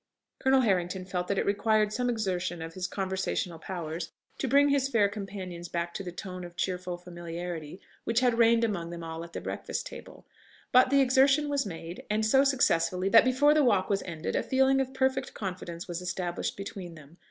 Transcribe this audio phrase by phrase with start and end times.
[0.39, 4.89] Colonel Harrington felt that it required some exertion of his conversational powers to bring his
[4.89, 9.23] fair companions back to the tone of cheerful familiarity which had reigned among them all
[9.23, 10.25] at the breakfast table;
[10.71, 14.41] but the exertion was made, and so successfully, that before the walk was ended a
[14.41, 17.19] feeling of perfect confidence was established between them.